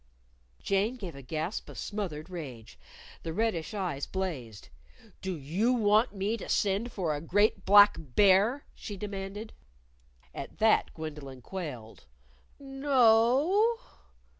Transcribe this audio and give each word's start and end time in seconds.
Jane 0.63 0.95
gave 0.95 1.13
a 1.15 1.21
gasp 1.21 1.69
of 1.69 1.77
smothered 1.77 2.27
rage. 2.27 2.79
The 3.21 3.33
reddish 3.33 3.75
eyes 3.75 4.07
blazed. 4.07 4.69
"Do 5.21 5.37
you 5.37 5.73
want 5.73 6.11
me 6.11 6.37
to 6.37 6.49
send 6.49 6.91
for 6.91 7.13
a 7.15 7.21
great 7.21 7.65
black 7.67 7.97
bear?" 7.99 8.65
she 8.73 8.97
demanded. 8.97 9.53
At 10.33 10.57
that 10.57 10.91
Gwendolyn 10.95 11.43
quailed. 11.43 12.05
"No 12.57 12.89
o 12.91 13.49
o!" 13.51 13.79